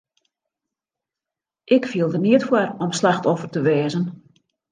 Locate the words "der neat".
2.11-2.43